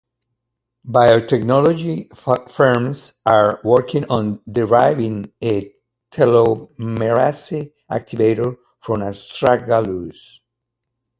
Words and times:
Biotechnology 0.87 2.07
firms 2.51 3.13
are 3.23 3.61
working 3.63 4.03
on 4.09 4.41
deriving 4.51 5.31
a 5.43 5.75
telomerase 6.11 7.71
activator 7.87 8.57
from 8.79 9.01
"Astragalus". 9.03 10.39